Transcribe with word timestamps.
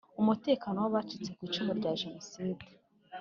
Umutekano 0.21 0.77
w 0.79 0.87
abacitse 0.89 1.29
kw 1.35 1.41
icumu 1.47 1.71
rya 1.79 1.91
Jenoside 2.01 2.65